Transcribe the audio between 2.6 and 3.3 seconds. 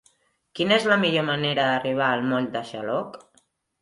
Xaloc?